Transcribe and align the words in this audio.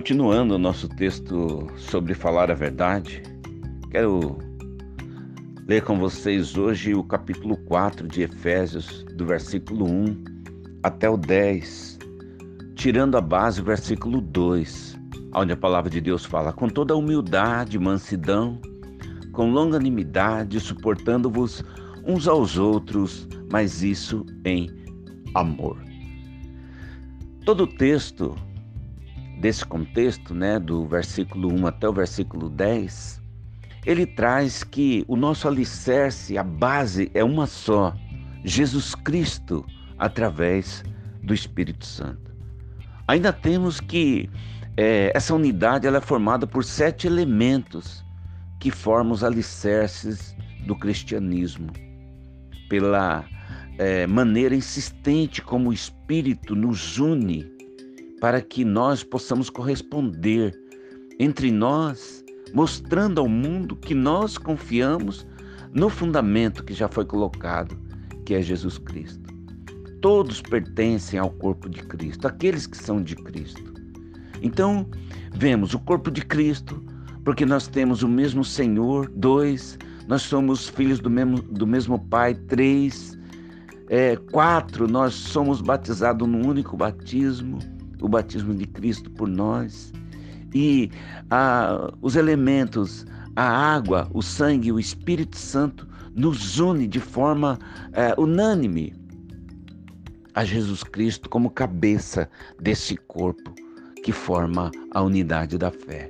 Continuando 0.00 0.54
o 0.54 0.58
nosso 0.58 0.88
texto 0.88 1.70
sobre 1.76 2.14
falar 2.14 2.50
a 2.50 2.54
verdade, 2.54 3.22
quero 3.90 4.38
ler 5.68 5.82
com 5.82 5.98
vocês 5.98 6.56
hoje 6.56 6.94
o 6.94 7.04
capítulo 7.04 7.54
4 7.66 8.08
de 8.08 8.22
Efésios, 8.22 9.04
do 9.14 9.26
versículo 9.26 9.84
1 9.86 10.24
até 10.82 11.06
o 11.06 11.18
10, 11.18 11.98
tirando 12.76 13.18
a 13.18 13.20
base 13.20 13.60
o 13.60 13.64
versículo 13.64 14.22
2, 14.22 14.98
onde 15.34 15.52
a 15.52 15.56
palavra 15.56 15.90
de 15.90 16.00
Deus 16.00 16.24
fala: 16.24 16.50
com 16.50 16.70
toda 16.70 16.96
humildade, 16.96 17.78
mansidão, 17.78 18.58
com 19.32 19.50
longanimidade, 19.50 20.58
suportando-vos 20.60 21.62
uns 22.06 22.26
aos 22.26 22.56
outros, 22.56 23.28
mas 23.52 23.82
isso 23.82 24.24
em 24.46 24.70
amor. 25.34 25.76
Todo 27.44 27.64
o 27.64 27.66
texto 27.66 28.34
desse 29.40 29.64
contexto, 29.64 30.34
né, 30.34 30.58
do 30.58 30.86
versículo 30.86 31.50
1 31.52 31.66
até 31.66 31.88
o 31.88 31.92
versículo 31.92 32.50
10, 32.50 33.20
ele 33.86 34.04
traz 34.04 34.62
que 34.62 35.02
o 35.08 35.16
nosso 35.16 35.48
alicerce, 35.48 36.36
a 36.36 36.44
base 36.44 37.10
é 37.14 37.24
uma 37.24 37.46
só: 37.46 37.94
Jesus 38.44 38.94
Cristo, 38.94 39.64
através 39.98 40.84
do 41.22 41.32
Espírito 41.32 41.86
Santo. 41.86 42.30
Ainda 43.08 43.32
temos 43.32 43.80
que 43.80 44.28
é, 44.76 45.10
essa 45.14 45.34
unidade 45.34 45.86
ela 45.86 45.98
é 45.98 46.02
formada 46.02 46.46
por 46.46 46.62
sete 46.62 47.06
elementos 47.06 48.04
que 48.60 48.70
formam 48.70 49.12
os 49.12 49.24
alicerces 49.24 50.36
do 50.66 50.76
cristianismo. 50.76 51.72
Pela 52.68 53.24
é, 53.78 54.06
maneira 54.06 54.54
insistente 54.54 55.40
como 55.42 55.70
o 55.70 55.72
Espírito 55.72 56.54
nos 56.54 56.98
une 56.98 57.59
para 58.20 58.42
que 58.42 58.64
nós 58.64 59.02
possamos 59.02 59.48
corresponder 59.48 60.54
entre 61.18 61.50
nós, 61.50 62.22
mostrando 62.52 63.20
ao 63.20 63.28
mundo 63.28 63.74
que 63.74 63.94
nós 63.94 64.36
confiamos 64.36 65.26
no 65.72 65.88
fundamento 65.88 66.62
que 66.62 66.74
já 66.74 66.86
foi 66.86 67.04
colocado, 67.04 67.76
que 68.26 68.34
é 68.34 68.42
Jesus 68.42 68.76
Cristo. 68.76 69.30
Todos 70.02 70.42
pertencem 70.42 71.18
ao 71.18 71.30
corpo 71.30 71.68
de 71.68 71.82
Cristo, 71.82 72.26
aqueles 72.26 72.66
que 72.66 72.76
são 72.76 73.02
de 73.02 73.16
Cristo. 73.16 73.72
Então, 74.42 74.86
vemos 75.32 75.74
o 75.74 75.78
corpo 75.78 76.10
de 76.10 76.22
Cristo, 76.22 76.82
porque 77.24 77.46
nós 77.46 77.68
temos 77.68 78.02
o 78.02 78.08
mesmo 78.08 78.44
Senhor, 78.44 79.10
dois, 79.10 79.78
nós 80.08 80.22
somos 80.22 80.68
filhos 80.68 81.00
do 81.00 81.10
mesmo, 81.10 81.40
do 81.42 81.66
mesmo 81.66 81.98
Pai, 81.98 82.34
três, 82.34 83.18
é, 83.88 84.16
quatro, 84.16 84.88
nós 84.88 85.14
somos 85.14 85.60
batizados 85.60 86.26
num 86.26 86.46
único 86.46 86.76
batismo 86.76 87.58
o 88.00 88.08
batismo 88.08 88.54
de 88.54 88.66
Cristo 88.66 89.10
por 89.10 89.28
nós. 89.28 89.92
E 90.54 90.90
os 92.02 92.16
elementos, 92.16 93.06
a 93.36 93.44
água, 93.44 94.08
o 94.12 94.22
sangue 94.22 94.72
o 94.72 94.80
Espírito 94.80 95.36
Santo 95.36 95.86
nos 96.14 96.58
une 96.58 96.86
de 96.86 96.98
forma 96.98 97.58
é, 97.92 98.14
unânime 98.18 98.92
a 100.34 100.44
Jesus 100.44 100.82
Cristo 100.82 101.28
como 101.28 101.50
cabeça 101.50 102.28
desse 102.60 102.96
corpo 102.96 103.54
que 104.02 104.12
forma 104.12 104.70
a 104.92 105.02
unidade 105.02 105.56
da 105.58 105.70
fé. 105.70 106.08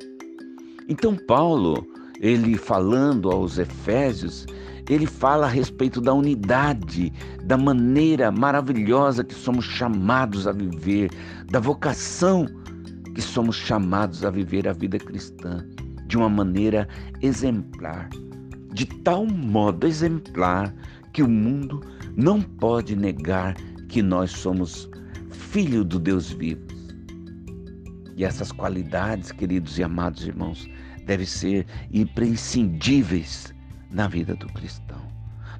Então 0.88 1.16
Paulo, 1.16 1.86
ele 2.20 2.56
falando 2.56 3.30
aos 3.30 3.58
Efésios, 3.58 4.46
ele 4.90 5.06
fala 5.06 5.46
a 5.46 5.48
respeito 5.48 6.00
da 6.00 6.12
unidade, 6.12 7.12
da 7.44 7.56
maneira 7.56 8.32
maravilhosa 8.32 9.22
que 9.22 9.34
somos 9.34 9.64
chamados 9.64 10.48
a 10.48 10.52
viver, 10.52 11.12
da 11.48 11.60
vocação 11.60 12.44
que 13.14 13.22
somos 13.22 13.54
chamados 13.54 14.24
a 14.24 14.30
viver 14.30 14.66
a 14.66 14.72
vida 14.72 14.98
cristã 14.98 15.64
de 16.08 16.16
uma 16.16 16.28
maneira 16.28 16.88
exemplar, 17.22 18.08
de 18.72 18.84
tal 18.84 19.24
modo 19.24 19.86
exemplar 19.86 20.74
que 21.12 21.22
o 21.22 21.28
mundo 21.28 21.80
não 22.16 22.42
pode 22.42 22.96
negar 22.96 23.54
que 23.88 24.02
nós 24.02 24.32
somos 24.32 24.90
filho 25.30 25.84
do 25.84 26.00
Deus 26.00 26.32
vivo. 26.32 26.66
E 28.16 28.24
essas 28.24 28.50
qualidades, 28.50 29.30
queridos 29.30 29.78
e 29.78 29.84
amados 29.84 30.26
irmãos, 30.26 30.68
devem 31.06 31.26
ser 31.26 31.64
imprescindíveis 31.92 33.54
na 33.90 34.06
vida 34.08 34.34
do 34.34 34.46
cristão. 34.46 35.00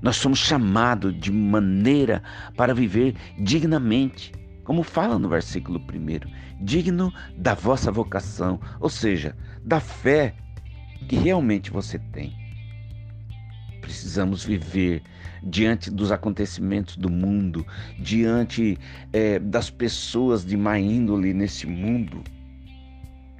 Nós 0.02 0.16
somos 0.16 0.38
chamados 0.38 1.18
de 1.18 1.30
maneira 1.30 2.22
para 2.56 2.72
viver 2.72 3.14
dignamente, 3.38 4.32
como 4.64 4.82
fala 4.82 5.18
no 5.18 5.28
versículo 5.28 5.78
1, 5.78 6.64
digno 6.64 7.12
da 7.36 7.54
vossa 7.54 7.92
vocação, 7.92 8.58
ou 8.78 8.88
seja, 8.88 9.36
da 9.64 9.80
fé 9.80 10.34
que 11.08 11.16
realmente 11.16 11.70
você 11.70 11.98
tem. 11.98 12.32
Precisamos 13.82 14.44
viver 14.44 15.02
diante 15.42 15.90
dos 15.90 16.12
acontecimentos 16.12 16.96
do 16.96 17.10
mundo, 17.10 17.66
diante 17.98 18.78
é, 19.12 19.38
das 19.38 19.68
pessoas 19.68 20.44
de 20.44 20.56
má 20.56 20.78
índole 20.78 21.34
nesse 21.34 21.66
mundo, 21.66 22.22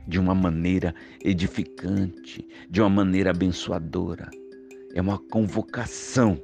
de 0.06 0.18
uma 0.18 0.34
maneira 0.34 0.94
edificante, 1.22 2.46
de 2.68 2.80
uma 2.80 2.90
maneira 2.90 3.30
abençoadora 3.30 4.28
é 4.94 5.00
uma 5.00 5.18
convocação. 5.18 6.40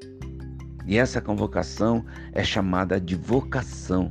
E 0.86 0.96
essa 0.98 1.20
convocação 1.20 2.04
é 2.32 2.44
chamada 2.44 3.00
de 3.00 3.14
vocação. 3.14 4.08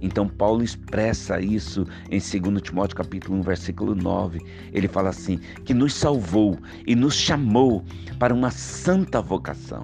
Então 0.00 0.28
Paulo 0.28 0.62
expressa 0.62 1.40
isso 1.40 1.84
em 2.10 2.18
2 2.18 2.62
Timóteo 2.62 2.96
capítulo 2.96 3.38
1, 3.38 3.42
versículo 3.42 3.94
9. 3.94 4.40
Ele 4.72 4.88
fala 4.88 5.10
assim: 5.10 5.38
que 5.64 5.74
nos 5.74 5.94
salvou 5.94 6.58
e 6.86 6.94
nos 6.94 7.14
chamou 7.14 7.84
para 8.18 8.32
uma 8.32 8.50
santa 8.50 9.20
vocação, 9.20 9.82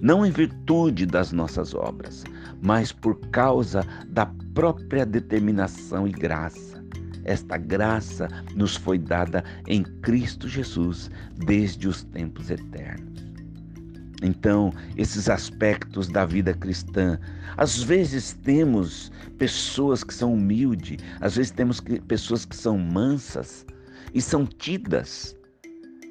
não 0.00 0.24
em 0.24 0.30
virtude 0.30 1.04
das 1.04 1.32
nossas 1.32 1.74
obras, 1.74 2.24
mas 2.62 2.92
por 2.92 3.18
causa 3.30 3.84
da 4.08 4.26
própria 4.54 5.04
determinação 5.04 6.06
e 6.06 6.12
graça. 6.12 6.76
Esta 7.24 7.56
graça 7.56 8.28
nos 8.54 8.76
foi 8.76 8.98
dada 8.98 9.42
em 9.66 9.82
Cristo 9.82 10.48
Jesus 10.48 11.10
desde 11.36 11.88
os 11.88 12.04
tempos 12.04 12.50
eternos. 12.50 13.25
Então, 14.22 14.72
esses 14.96 15.28
aspectos 15.28 16.08
da 16.08 16.24
vida 16.24 16.54
cristã. 16.54 17.18
Às 17.56 17.82
vezes 17.82 18.32
temos 18.32 19.12
pessoas 19.38 20.02
que 20.02 20.14
são 20.14 20.34
humildes, 20.34 20.98
às 21.20 21.36
vezes 21.36 21.52
temos 21.52 21.80
pessoas 22.08 22.44
que 22.44 22.56
são 22.56 22.78
mansas 22.78 23.66
e 24.14 24.20
são 24.20 24.46
tidas 24.46 25.36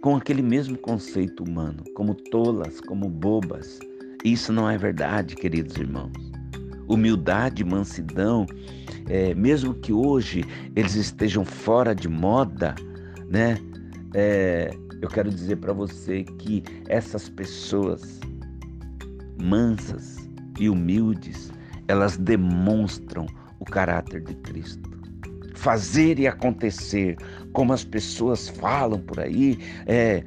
com 0.01 0.15
aquele 0.15 0.43
mesmo 0.43 0.77
conceito 0.77 1.43
humano, 1.43 1.83
como 1.95 2.13
tolas, 2.13 2.79
como 2.81 3.09
bobas. 3.09 3.79
Isso 4.23 4.53
não 4.53 4.69
é 4.69 4.77
verdade, 4.77 5.35
queridos 5.35 5.75
irmãos. 5.77 6.11
Humildade, 6.87 7.63
mansidão, 7.63 8.45
é, 9.07 9.33
mesmo 9.33 9.73
que 9.73 9.91
hoje 9.91 10.43
eles 10.75 10.93
estejam 10.95 11.43
fora 11.43 11.95
de 11.95 12.07
moda, 12.07 12.75
né? 13.27 13.57
É, 14.13 14.71
eu 15.05 15.09
quero 15.09 15.29
dizer 15.29 15.57
para 15.57 15.71
você 15.71 16.23
que 16.23 16.63
essas 16.87 17.29
pessoas 17.29 18.19
mansas 19.41 20.17
e 20.59 20.67
humildes, 20.67 21.51
elas 21.87 22.17
demonstram 22.17 23.27
o 23.59 23.65
caráter 23.65 24.21
de 24.21 24.33
Cristo. 24.35 24.89
Fazer 25.53 26.19
e 26.19 26.27
acontecer, 26.27 27.17
como 27.53 27.71
as 27.71 27.83
pessoas 27.83 28.49
falam 28.49 28.99
por 28.99 29.19
aí, 29.19 29.59
é, 29.85 30.23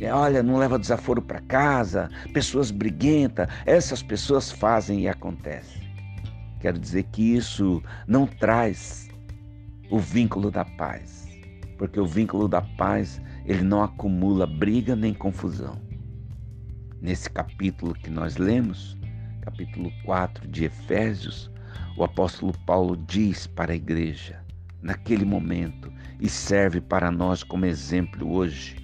é 0.00 0.12
olha, 0.12 0.42
não 0.42 0.56
leva 0.56 0.78
desaforo 0.78 1.20
para 1.20 1.40
casa, 1.40 2.08
pessoas 2.32 2.70
briguentas, 2.70 3.48
essas 3.66 4.02
pessoas 4.02 4.50
fazem 4.50 5.00
e 5.00 5.08
acontecem. 5.08 5.82
Quero 6.60 6.78
dizer 6.78 7.02
que 7.04 7.34
isso 7.34 7.82
não 8.06 8.26
traz 8.26 9.08
o 9.90 9.98
vínculo 9.98 10.50
da 10.50 10.64
paz, 10.64 11.28
porque 11.76 11.98
o 11.98 12.06
vínculo 12.06 12.46
da 12.46 12.60
paz 12.62 13.20
ele 13.50 13.64
não 13.64 13.82
acumula 13.82 14.46
briga 14.46 14.94
nem 14.94 15.12
confusão. 15.12 15.76
Nesse 17.02 17.28
capítulo 17.28 17.94
que 17.94 18.08
nós 18.08 18.36
lemos, 18.36 18.96
capítulo 19.40 19.90
4 20.04 20.46
de 20.46 20.66
Efésios, 20.66 21.50
o 21.96 22.04
apóstolo 22.04 22.56
Paulo 22.64 22.96
diz 22.96 23.48
para 23.48 23.72
a 23.72 23.74
igreja, 23.74 24.40
naquele 24.80 25.24
momento, 25.24 25.92
e 26.20 26.28
serve 26.28 26.80
para 26.80 27.10
nós 27.10 27.42
como 27.42 27.66
exemplo 27.66 28.30
hoje: 28.30 28.76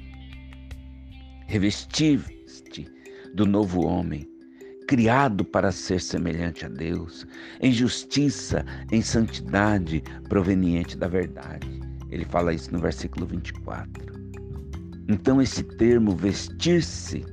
revestiste 1.47 2.89
do 3.37 3.47
novo 3.47 3.87
homem, 3.87 4.29
criado 4.89 5.45
para 5.45 5.71
ser 5.71 6.01
semelhante 6.01 6.67
a 6.67 6.69
Deus, 6.69 7.25
em 7.61 7.71
justiça, 7.71 8.65
em 8.91 9.01
santidade 9.01 10.03
proveniente 10.29 10.97
da 10.97 11.07
verdade. 11.07 11.81
Ele 12.11 12.25
fala 12.25 12.53
isso 12.53 12.73
no 12.73 12.81
versículo 12.81 13.27
24. 13.27 14.16
Então 15.09 15.41
esse 15.41 15.63
termo 15.63 16.17
vestir-se 16.17 17.25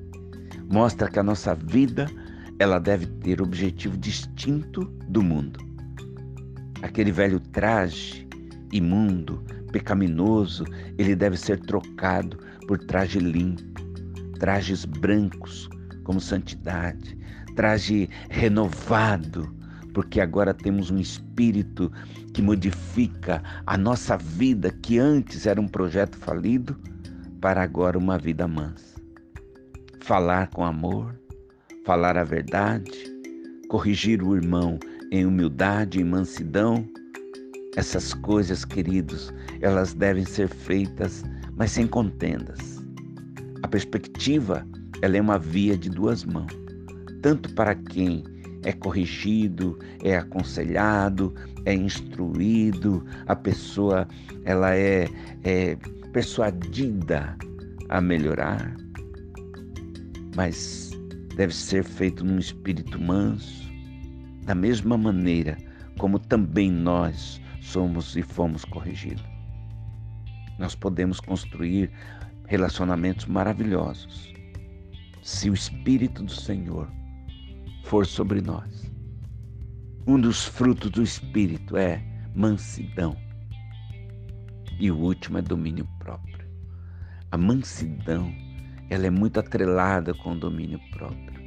mostra 0.72 1.10
que 1.10 1.20
a 1.20 1.24
nossa 1.24 1.56
vida 1.56 2.08
ela 2.60 2.80
deve 2.80 3.08
ter 3.08 3.42
objetivo 3.42 3.98
distinto 3.98 4.86
do 5.10 5.24
mundo. 5.24 5.60
Aquele 6.81 7.12
velho 7.12 7.40
traje 7.40 8.28
imundo, 8.72 9.44
pecaminoso, 9.72 10.66
ele 10.98 11.16
deve 11.16 11.38
ser 11.38 11.60
trocado 11.60 12.38
por 12.68 12.78
traje 12.78 13.20
limpo, 13.20 13.81
trajes 14.40 14.86
brancos 14.86 15.69
como 16.04 16.19
santidade, 16.19 17.18
traje 17.56 18.10
renovado, 18.30 19.56
porque 19.94 20.19
agora 20.19 20.54
temos 20.54 20.92
um 20.92 20.98
espírito 20.98 21.92
que 22.34 22.42
modifica 22.42 23.42
a 23.66 23.78
nossa 23.78 24.18
vida, 24.18 24.72
que 24.81 24.98
antes 24.98 25.46
era 25.46 25.62
um 25.62 25.68
projeto 25.68 26.18
falido, 26.18 26.76
para 27.44 27.62
agora 27.62 27.98
uma 27.98 28.18
vida 28.18 28.48
mansa. 28.48 28.95
Falar 30.00 30.48
com 30.51 30.63
amor, 30.63 31.13
falar 31.86 32.18
a 32.18 32.24
verdade, 32.24 32.90
corrigir 33.68 34.24
o 34.24 34.34
irmão 34.34 34.80
em 35.12 35.25
humildade 35.25 36.00
e 36.00 36.06
mansidão. 36.06 36.88
Essas 37.75 38.13
coisas, 38.13 38.63
queridos, 38.63 39.34
elas 39.60 39.94
devem 39.94 40.24
ser 40.24 40.48
feitas, 40.48 41.22
mas 41.57 41.72
sem 41.72 41.86
contendas. 41.86 42.81
A 43.62 43.68
perspectiva, 43.68 44.66
ela 45.01 45.18
é 45.18 45.22
uma 45.22 45.38
via 45.38 45.78
de 45.78 45.90
duas 45.90 46.24
mãos, 46.24 46.54
tanto 47.22 47.54
para 47.56 47.75
quem 47.75 48.24
é 48.63 48.72
corrigido, 48.72 49.78
é 50.01 50.16
aconselhado, 50.16 51.36
é 51.66 51.74
instruído, 51.74 53.06
a 53.28 53.36
pessoa 53.36 54.07
ela 54.45 54.74
é, 54.74 55.10
é 55.44 55.78
persuadida 56.13 57.36
a 57.89 58.00
melhorar, 58.00 58.77
mas 60.36 60.92
deve 61.36 61.54
ser 61.54 61.83
feito 61.83 62.24
num 62.24 62.38
espírito 62.38 63.01
manso, 63.01 63.68
da 64.45 64.54
mesma 64.54 64.98
maneira 64.98 65.57
como 65.98 66.19
também 66.19 66.71
nós 66.71 67.42
somos 67.62 68.15
e 68.15 68.21
fomos 68.21 68.63
corrigidos. 68.65 69.24
Nós 70.60 70.75
podemos 70.75 71.19
construir 71.19 71.92
relacionamentos 72.48 73.25
maravilhosos 73.25 74.31
se 75.24 75.50
o 75.50 75.54
Espírito 75.54 76.24
do 76.24 76.31
Senhor 76.31 76.88
for 77.86 78.06
sobre 78.06 78.42
nós. 78.42 78.92
Um 80.06 80.19
dos 80.19 80.45
frutos 80.45 80.92
do 80.92 81.01
Espírito 81.01 81.77
é 81.77 82.04
mansidão. 82.36 83.23
E 84.83 84.91
o 84.91 84.97
último 84.97 85.38
é 85.38 85.41
domínio 85.41 85.88
próprio. 85.97 86.45
A 87.31 87.38
mansidão, 87.38 88.35
ela 88.89 89.07
é 89.07 89.09
muito 89.09 89.39
atrelada 89.39 90.13
com 90.13 90.33
o 90.33 90.38
domínio 90.38 90.77
próprio. 90.91 91.41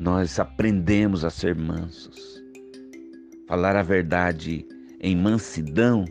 Nós 0.00 0.40
aprendemos 0.40 1.24
a 1.24 1.30
ser 1.30 1.54
mansos. 1.54 2.42
Falar 3.46 3.76
a 3.76 3.84
verdade 3.84 4.66
em 5.00 5.14
mansidão 5.14 6.04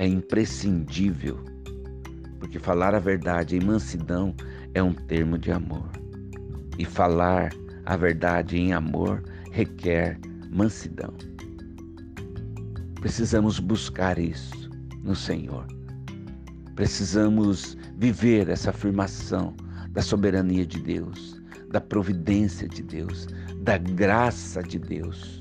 é 0.00 0.08
imprescindível, 0.08 1.38
porque 2.40 2.58
falar 2.58 2.92
a 2.92 2.98
verdade 2.98 3.56
em 3.56 3.60
mansidão 3.60 4.34
é 4.74 4.82
um 4.82 4.92
termo 4.92 5.38
de 5.38 5.52
amor. 5.52 5.88
E 6.80 6.84
falar 6.84 7.52
a 7.84 7.96
verdade 7.96 8.58
em 8.58 8.72
amor 8.72 9.22
requer 9.52 10.18
mansidão. 10.50 11.14
Precisamos 13.00 13.60
buscar 13.60 14.18
isso 14.18 14.65
no 15.06 15.14
Senhor. 15.14 15.66
Precisamos 16.74 17.78
viver 17.96 18.48
essa 18.48 18.70
afirmação 18.70 19.54
da 19.90 20.02
soberania 20.02 20.66
de 20.66 20.80
Deus, 20.80 21.40
da 21.70 21.80
providência 21.80 22.68
de 22.68 22.82
Deus, 22.82 23.26
da 23.62 23.78
graça 23.78 24.62
de 24.62 24.78
Deus, 24.78 25.40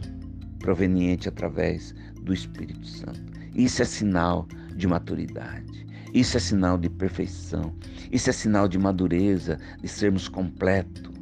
proveniente 0.60 1.28
através 1.28 1.94
do 2.22 2.34
Espírito 2.34 2.88
Santo. 2.88 3.22
Isso 3.54 3.82
é 3.82 3.86
sinal 3.86 4.48
de 4.76 4.88
maturidade. 4.88 5.86
Isso 6.14 6.38
é 6.38 6.40
sinal 6.40 6.78
de 6.78 6.90
perfeição. 6.90 7.76
Isso 8.12 8.30
é 8.30 8.34
sinal 8.34 8.68
de 8.68 8.78
madureza, 8.78 9.60
de 9.82 9.88
sermos 9.88 10.30
completos. 10.30 11.14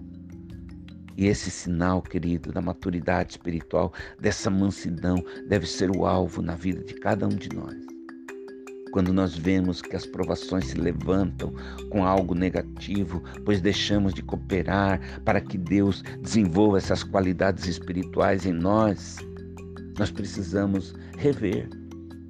E 1.18 1.28
esse 1.28 1.50
sinal, 1.50 2.02
querido, 2.02 2.52
da 2.52 2.62
maturidade 2.62 3.32
espiritual, 3.32 3.94
dessa 4.20 4.50
mansidão, 4.50 5.24
deve 5.48 5.66
ser 5.66 5.96
o 5.96 6.06
alvo 6.06 6.42
na 6.42 6.56
vida 6.56 6.84
de 6.84 6.96
cada 6.96 7.26
um 7.26 7.36
de 7.36 7.50
nós. 7.50 7.94
Quando 8.94 9.12
nós 9.12 9.36
vemos 9.36 9.82
que 9.82 9.96
as 9.96 10.06
provações 10.06 10.68
se 10.68 10.78
levantam 10.78 11.52
com 11.90 12.06
algo 12.06 12.36
negativo, 12.36 13.24
pois 13.44 13.60
deixamos 13.60 14.14
de 14.14 14.22
cooperar 14.22 15.02
para 15.26 15.42
que 15.42 15.58
Deus 15.58 16.04
desenvolva 16.22 16.78
essas 16.78 17.04
qualidades 17.04 17.66
espirituais 17.66 18.46
em 18.46 18.54
nós, 18.54 19.18
nós 19.98 20.12
precisamos 20.12 20.94
rever. 21.18 21.68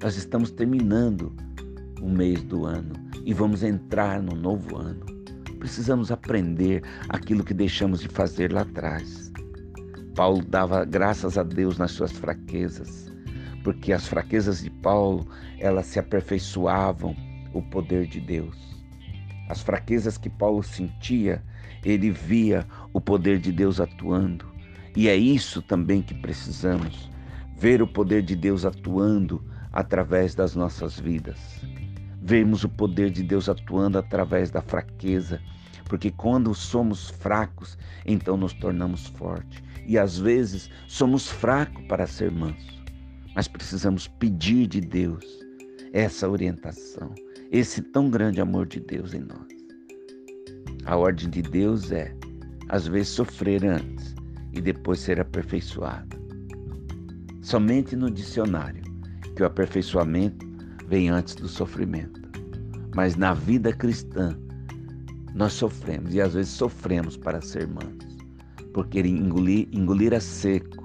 Nós 0.02 0.16
estamos 0.16 0.50
terminando 0.50 1.34
o 2.00 2.08
mês 2.08 2.42
do 2.44 2.64
ano 2.64 2.94
e 3.26 3.34
vamos 3.34 3.62
entrar 3.62 4.22
no 4.22 4.34
novo 4.34 4.78
ano 4.78 5.04
precisamos 5.58 6.10
aprender 6.10 6.82
aquilo 7.08 7.42
que 7.42 7.54
deixamos 7.54 8.00
de 8.00 8.08
fazer 8.08 8.52
lá 8.52 8.62
atrás. 8.62 9.32
Paulo 10.14 10.42
dava 10.44 10.84
graças 10.84 11.38
a 11.38 11.42
Deus 11.42 11.78
nas 11.78 11.92
suas 11.92 12.12
fraquezas, 12.12 13.10
porque 13.64 13.92
as 13.92 14.06
fraquezas 14.06 14.62
de 14.62 14.70
Paulo, 14.70 15.26
elas 15.58 15.86
se 15.86 15.98
aperfeiçoavam 15.98 17.16
o 17.54 17.62
poder 17.62 18.06
de 18.06 18.20
Deus. 18.20 18.56
As 19.48 19.62
fraquezas 19.62 20.18
que 20.18 20.28
Paulo 20.28 20.62
sentia, 20.62 21.42
ele 21.82 22.10
via 22.10 22.66
o 22.92 23.00
poder 23.00 23.38
de 23.38 23.50
Deus 23.50 23.80
atuando. 23.80 24.46
E 24.94 25.08
é 25.08 25.16
isso 25.16 25.62
também 25.62 26.02
que 26.02 26.14
precisamos, 26.14 27.10
ver 27.56 27.82
o 27.82 27.86
poder 27.86 28.22
de 28.22 28.36
Deus 28.36 28.64
atuando 28.66 29.42
através 29.72 30.34
das 30.34 30.54
nossas 30.54 31.00
vidas. 31.00 31.38
Vemos 32.22 32.64
o 32.64 32.68
poder 32.68 33.10
de 33.10 33.22
Deus 33.22 33.48
atuando 33.48 33.98
através 33.98 34.50
da 34.50 34.62
fraqueza, 34.62 35.40
porque 35.86 36.10
quando 36.10 36.54
somos 36.54 37.08
fracos, 37.10 37.78
então 38.04 38.36
nos 38.36 38.52
tornamos 38.52 39.06
fortes. 39.06 39.62
E 39.86 39.98
às 39.98 40.18
vezes 40.18 40.70
somos 40.86 41.28
fracos 41.28 41.84
para 41.86 42.06
ser 42.06 42.30
mansos, 42.30 42.83
mas 43.34 43.48
precisamos 43.48 44.06
pedir 44.06 44.66
de 44.66 44.80
Deus 44.80 45.24
essa 45.92 46.28
orientação, 46.28 47.14
esse 47.50 47.82
tão 47.82 48.10
grande 48.10 48.40
amor 48.40 48.66
de 48.66 48.80
Deus 48.80 49.14
em 49.14 49.20
nós. 49.20 49.54
A 50.86 50.96
ordem 50.96 51.30
de 51.30 51.42
Deus 51.42 51.90
é, 51.92 52.14
às 52.68 52.86
vezes, 52.86 53.08
sofrer 53.08 53.64
antes 53.64 54.14
e 54.52 54.60
depois 54.60 55.00
ser 55.00 55.20
aperfeiçoado. 55.20 56.16
Somente 57.42 57.96
no 57.96 58.10
dicionário 58.10 58.82
que 59.34 59.42
o 59.42 59.46
aperfeiçoamento 59.46 60.46
vem 60.88 61.08
antes 61.08 61.34
do 61.34 61.48
sofrimento. 61.48 62.22
Mas 62.94 63.16
na 63.16 63.34
vida 63.34 63.72
cristã, 63.72 64.38
nós 65.34 65.52
sofremos 65.52 66.14
e 66.14 66.20
às 66.20 66.34
vezes 66.34 66.52
sofremos 66.52 67.16
para 67.16 67.40
ser 67.40 67.66
mansos, 67.66 68.16
porque 68.72 69.00
engolir, 69.00 69.68
engolir 69.72 70.14
a 70.14 70.20
seco, 70.20 70.83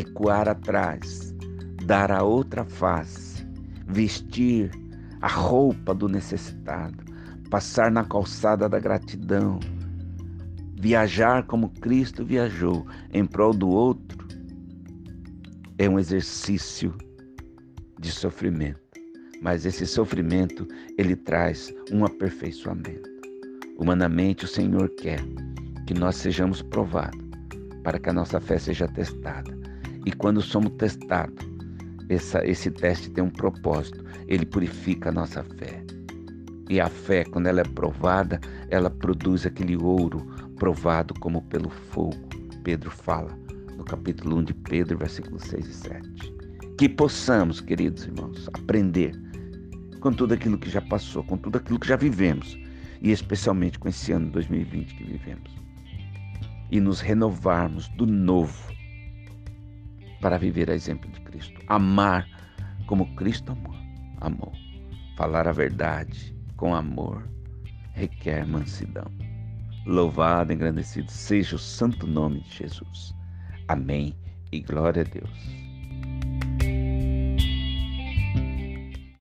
recuar 0.00 0.48
atrás, 0.48 1.34
dar 1.84 2.10
a 2.10 2.22
outra 2.22 2.64
face, 2.64 3.46
vestir 3.86 4.70
a 5.20 5.28
roupa 5.28 5.94
do 5.94 6.08
necessitado, 6.08 7.04
passar 7.50 7.90
na 7.90 8.04
calçada 8.04 8.68
da 8.68 8.78
gratidão, 8.78 9.60
viajar 10.78 11.46
como 11.46 11.70
Cristo 11.80 12.24
viajou 12.24 12.86
em 13.12 13.24
prol 13.24 13.52
do 13.52 13.68
outro, 13.68 14.26
é 15.78 15.88
um 15.88 15.98
exercício 15.98 16.94
de 17.98 18.10
sofrimento 18.10 18.90
mas 19.40 19.64
esse 19.64 19.86
sofrimento 19.86 20.66
ele 20.98 21.16
traz 21.16 21.72
um 21.90 22.04
aperfeiçoamento. 22.04 23.08
Humanamente, 23.78 24.44
o 24.44 24.48
Senhor 24.48 24.88
quer 24.90 25.20
que 25.86 25.94
nós 25.94 26.16
sejamos 26.16 26.60
provados 26.62 27.18
para 27.82 27.98
que 27.98 28.10
a 28.10 28.12
nossa 28.12 28.38
fé 28.38 28.58
seja 28.58 28.86
testada. 28.88 29.59
E 30.06 30.12
quando 30.12 30.40
somos 30.40 30.72
testados, 30.72 31.44
essa, 32.08 32.44
esse 32.46 32.70
teste 32.70 33.10
tem 33.10 33.22
um 33.22 33.30
propósito, 33.30 34.04
ele 34.26 34.46
purifica 34.46 35.10
a 35.10 35.12
nossa 35.12 35.44
fé. 35.44 35.84
E 36.68 36.80
a 36.80 36.88
fé, 36.88 37.24
quando 37.24 37.46
ela 37.46 37.60
é 37.60 37.64
provada, 37.64 38.40
ela 38.70 38.88
produz 38.88 39.44
aquele 39.44 39.76
ouro 39.76 40.24
provado 40.56 41.12
como 41.20 41.42
pelo 41.42 41.68
fogo. 41.68 42.16
Pedro 42.62 42.90
fala 42.90 43.36
no 43.76 43.84
capítulo 43.84 44.36
1 44.36 44.44
de 44.44 44.54
Pedro, 44.54 44.98
versículos 44.98 45.42
6 45.44 45.66
e 45.66 45.74
7. 45.74 46.34
Que 46.78 46.88
possamos, 46.88 47.60
queridos 47.60 48.04
irmãos, 48.04 48.48
aprender 48.52 49.12
com 50.00 50.12
tudo 50.12 50.34
aquilo 50.34 50.58
que 50.58 50.70
já 50.70 50.80
passou, 50.80 51.22
com 51.24 51.36
tudo 51.36 51.58
aquilo 51.58 51.78
que 51.78 51.88
já 51.88 51.96
vivemos, 51.96 52.58
e 53.02 53.10
especialmente 53.10 53.78
com 53.78 53.88
esse 53.88 54.12
ano 54.12 54.30
2020 54.30 54.94
que 54.94 55.04
vivemos. 55.04 55.50
E 56.70 56.80
nos 56.80 57.00
renovarmos 57.00 57.88
do 57.88 58.06
novo 58.06 58.72
para 60.20 60.38
viver 60.38 60.70
a 60.70 60.74
exemplo 60.74 61.10
de 61.10 61.20
Cristo. 61.20 61.60
Amar 61.66 62.26
como 62.86 63.14
Cristo 63.16 63.52
amou. 63.52 63.74
amou. 64.20 64.52
Falar 65.16 65.46
a 65.46 65.52
verdade 65.52 66.34
com 66.56 66.74
amor 66.74 67.28
requer 67.92 68.46
mansidão. 68.46 69.10
Louvado, 69.86 70.52
engrandecido 70.52 71.10
seja 71.10 71.56
o 71.56 71.58
santo 71.58 72.06
nome 72.06 72.40
de 72.40 72.58
Jesus. 72.58 73.14
Amém 73.68 74.14
e 74.52 74.60
glória 74.60 75.02
a 75.02 75.04
Deus. 75.04 75.59